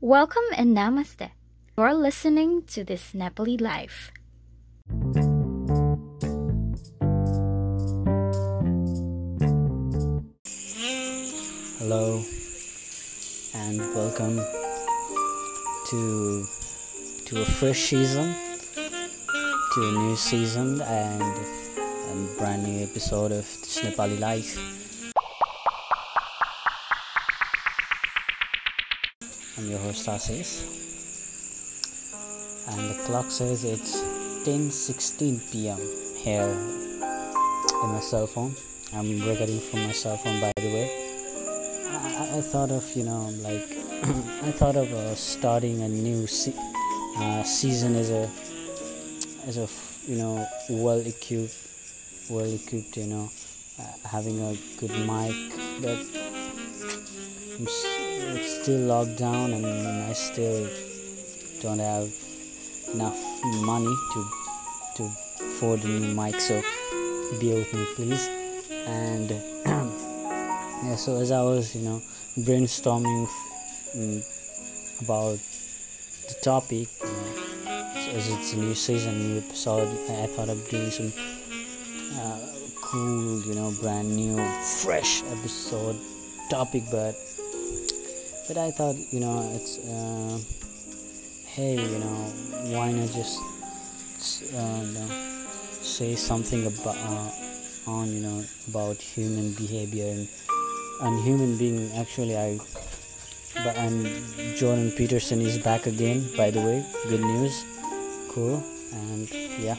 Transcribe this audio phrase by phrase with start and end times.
[0.00, 1.28] Welcome and namaste.
[1.76, 4.12] You're listening to this Nepali Life.
[11.82, 12.22] Hello
[13.56, 14.38] and welcome
[15.90, 16.46] to
[17.26, 18.36] to a fresh season,
[18.76, 24.77] to a new season and a brand new episode of this Nepali Life.
[29.58, 30.62] I'm your host Asis,
[32.68, 33.96] and the clock says it's
[34.46, 35.80] 10:16 p.m.
[36.14, 36.54] here
[37.82, 38.54] in my cell phone.
[38.94, 40.86] I'm recording from my cell phone, by the way.
[41.90, 43.66] I, I thought of you know like
[44.46, 46.54] I thought of uh, starting a new se-
[47.16, 48.30] uh, season as a
[49.48, 49.66] as a
[50.06, 51.58] you know well equipped
[52.30, 53.28] well equipped you know
[53.80, 55.34] uh, having a good mic
[55.82, 55.98] but
[57.58, 57.66] I'm
[58.68, 60.68] still locked down and I still
[61.62, 62.12] don't have
[62.92, 63.18] enough
[63.64, 64.20] money to
[64.96, 65.04] to
[65.40, 66.60] afford a new mic so
[67.40, 68.28] bear with me please.
[68.86, 69.30] And
[70.84, 72.02] yeah so as i was you know
[72.40, 73.26] brainstorming
[73.96, 74.20] mm,
[75.02, 75.38] about
[76.28, 80.60] the topic you know, so as it's a new season new episode i thought of
[80.68, 81.10] doing some
[82.20, 82.38] uh,
[82.82, 84.36] cool you know brand new
[84.82, 85.96] fresh episode
[86.50, 87.16] topic but
[88.48, 90.38] but i thought you know it's uh,
[91.46, 92.18] hey you know
[92.74, 93.40] why not just
[94.56, 94.82] uh,
[95.84, 97.30] say something about uh,
[97.90, 100.28] on you know about human behavior and
[101.02, 102.58] and human being actually i
[103.64, 104.06] but i'm
[104.56, 106.84] jordan peterson is back again by the way.
[107.08, 107.64] Good news.
[108.30, 108.62] Cool.
[108.92, 109.76] And yeah.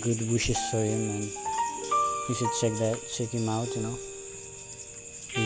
[0.00, 1.24] Good wishes for him and
[2.28, 3.98] you should check that check him out you know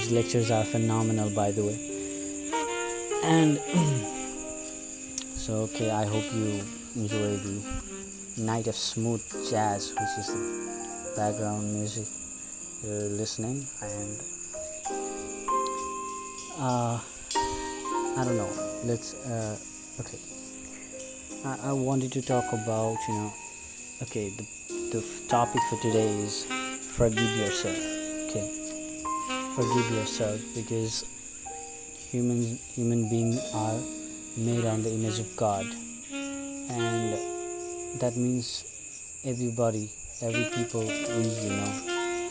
[0.04, 1.78] his lectures are phenomenal by the way.
[3.24, 3.58] And
[5.44, 6.60] so okay i hope you
[6.96, 12.06] enjoy the night of smooth jazz which is the background music
[12.82, 14.20] you're listening and
[16.58, 16.98] uh
[18.16, 18.48] i don't know
[18.84, 19.56] let's uh
[20.00, 20.18] okay.
[21.44, 23.32] I, I wanted to talk about you know
[24.02, 24.46] okay the,
[24.92, 26.46] the topic for today is
[26.96, 28.03] forgive yourself
[29.54, 31.04] forgive yourself because
[32.10, 33.78] human human beings are
[34.36, 35.66] made on the image of god.
[36.10, 37.14] And
[38.00, 38.64] that means
[39.24, 39.90] everybody
[40.22, 41.72] every people we you know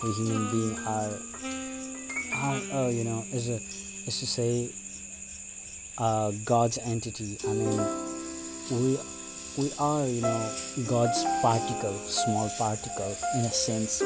[0.04, 1.12] we human being are
[2.36, 4.70] are uh, you know is a is to say
[5.98, 7.38] uh, god's entity.
[7.48, 7.80] I mean
[8.72, 9.00] we
[9.58, 10.56] we are you know
[10.90, 14.02] god's particle small particle in a sense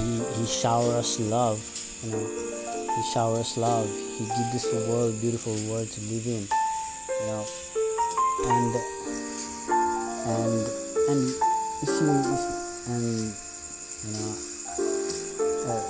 [0.00, 1.60] he he shower us love
[2.04, 2.26] you know.
[2.96, 3.88] He shower us love.
[3.88, 7.44] He give this world beautiful world to live in you know.
[8.48, 8.74] And
[10.26, 10.54] and
[11.08, 12.38] and you, you
[12.88, 13.34] and
[14.00, 14.32] you know
[15.68, 15.80] uh,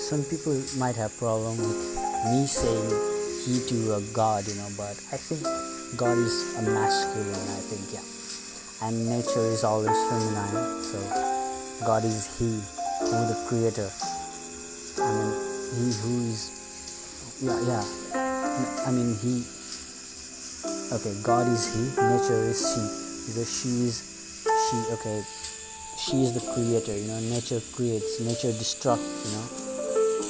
[0.00, 1.76] some people might have problem with
[2.32, 2.90] me saying
[3.44, 5.42] he to a god you know but i think
[5.96, 8.04] god is a masculine i think yeah.
[8.80, 10.98] And nature is always feminine so
[11.84, 12.60] god is he
[13.08, 13.90] who the creator.
[15.00, 15.32] I mean
[15.74, 16.42] he who is
[17.40, 17.84] yeah yeah.
[18.86, 19.44] I mean he
[20.92, 23.08] okay god is he nature is she.
[23.28, 23.96] Because she is
[24.46, 25.20] she okay
[26.00, 29.46] she is the creator you know nature creates nature destructs you know.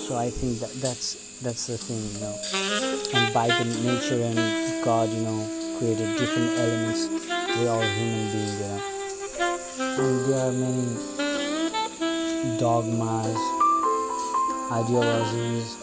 [0.06, 2.34] So i think that that's that's the thing you know.
[3.14, 4.38] And by the nature and
[4.84, 5.46] god you know
[5.78, 7.06] created different elements
[7.54, 8.82] we are human beings you know.
[9.78, 11.27] And there are many
[12.58, 13.38] dogmas
[14.72, 15.76] ideologies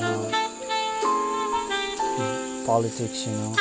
[0.00, 0.50] know
[2.66, 3.52] politics, you know.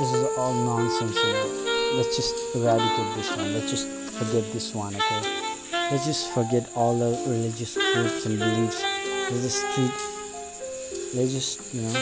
[0.00, 1.96] This is all nonsense, you know.
[1.96, 3.52] Let's just eradicate this one.
[3.54, 3.88] Let's just
[4.18, 5.22] forget this one, okay?
[5.90, 8.82] Let's just forget all the religious groups and beliefs.
[9.30, 9.94] Let's just treat.
[11.14, 11.94] Let's just, you know.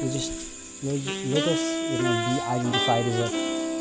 [0.00, 0.32] Let's just
[0.84, 1.00] let,
[1.34, 3.28] let us, you know, be identified as a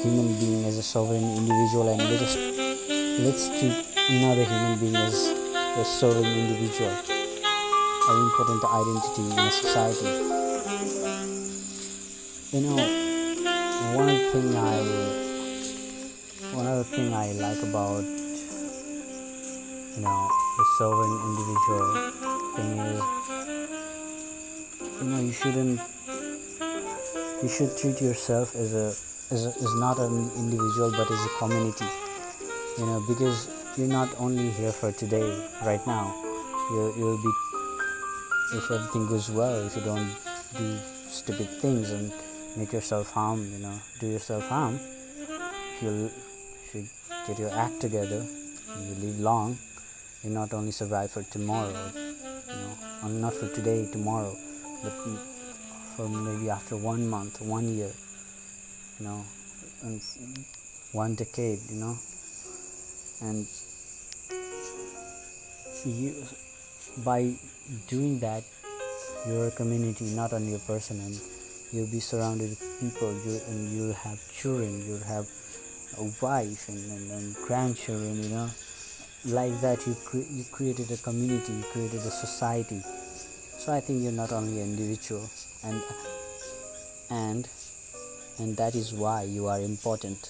[0.01, 2.52] human being, as a sovereign individual, and let us
[3.19, 5.27] let's treat another human being as
[5.77, 10.07] a sovereign individual, an important identity in a society.
[12.51, 13.03] You know
[13.95, 14.79] one thing i
[16.53, 18.03] one other thing i like about
[19.95, 22.11] you know the sovereign individual
[22.55, 23.01] thing is
[25.01, 25.79] you know you shouldn't
[27.43, 28.87] you should treat yourself as a
[29.33, 31.85] as, a, as not an individual but as a community
[32.77, 35.29] you know because you're not only here for today,
[35.65, 36.13] right now.
[36.71, 37.31] You you'll be
[38.57, 39.65] if everything goes well.
[39.65, 40.13] If you don't
[40.57, 40.77] do
[41.07, 42.11] stupid things and
[42.55, 44.75] make yourself harm, you know, do yourself harm.
[44.75, 46.11] If you
[46.65, 46.85] if you
[47.27, 49.57] get your act together, you live long.
[50.23, 54.33] You not only survive for tomorrow, you know, not for today, tomorrow,
[54.81, 54.93] but
[55.95, 57.91] for maybe after one month, one year,
[58.99, 59.23] you know,
[59.83, 60.01] and
[60.93, 61.97] one decade, you know,
[63.23, 63.47] and
[65.85, 66.13] you
[67.03, 67.33] by
[67.87, 68.43] doing that
[69.27, 71.19] you're community not only a person and
[71.71, 75.27] you'll be surrounded with people you and you'll have children you'll have
[75.97, 78.49] a wife and, and, and grandchildren you know.
[79.25, 82.81] Like that you cre- you created a community you created a society.
[83.57, 85.29] So i think you're not only an individual
[85.63, 85.81] and
[87.09, 87.47] and
[88.39, 90.29] and that is why you are important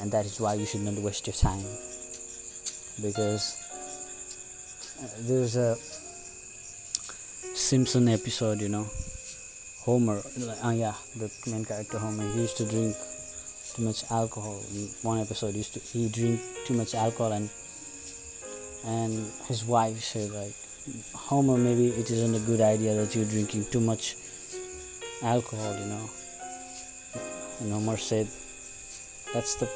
[0.00, 1.64] and that is why you should not waste your time.
[3.00, 3.56] Because
[5.02, 5.76] uh, there's a
[7.54, 8.86] simpson episode you know.
[9.84, 10.22] Homer
[10.62, 12.96] oh yeah the main character homer he used to drink
[13.74, 14.60] too much alcohol.
[15.02, 17.50] One episode used to he drink too much alcohol and
[18.84, 20.54] and his wife said like
[21.14, 24.16] homer maybe it isn't a good idea that you're drinking too much
[25.22, 26.10] alcohol you know.
[27.60, 28.28] And homer said
[29.32, 29.68] that's the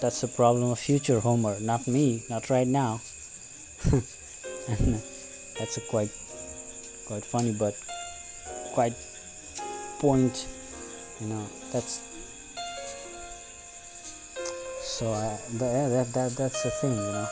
[0.00, 1.58] that's the problem of future homer.
[1.60, 2.22] Not me.
[2.28, 3.00] Not right now.
[4.66, 4.94] And
[5.58, 6.10] that's a quite
[7.06, 7.76] quite funny but
[8.72, 8.94] quite
[9.98, 10.46] point
[11.20, 12.00] you know that's
[14.82, 17.28] so I, that, that that that's the thing you know.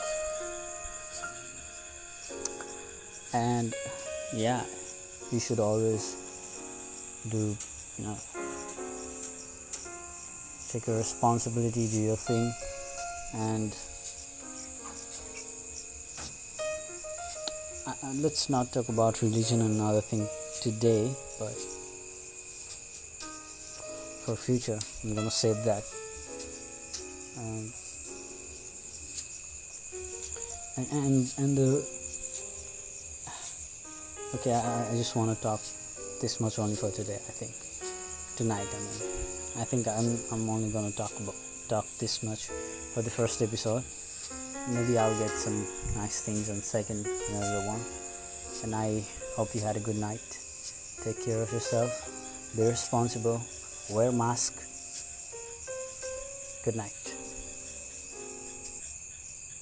[3.33, 3.73] And
[4.35, 4.61] yeah
[5.31, 6.15] you should always
[7.29, 7.57] do
[7.97, 8.17] you know
[10.73, 12.51] take a responsibility do your thing
[13.35, 13.75] and
[17.85, 20.27] uh, uh, let's not talk about religion and other thing
[20.63, 21.53] today but
[24.25, 25.83] for future i'm gonna save that.
[27.37, 27.71] Um,
[30.77, 31.85] and and, and the
[34.33, 35.61] okay I, I just want to talk
[36.19, 37.53] this much only for today i think.
[38.37, 41.35] Tonight i mean i think i'm i'm only gonna talk about
[41.69, 42.47] talk this much
[42.93, 43.83] for the first episode
[44.69, 45.65] maybe I'll get some
[45.95, 47.81] nice things on second another one.
[48.63, 49.03] And I
[49.35, 50.23] hope you had a good night.
[51.03, 51.91] Take care of yourself.
[52.55, 53.41] Be responsible.
[53.91, 54.55] Wear mask.
[56.63, 57.02] Good night.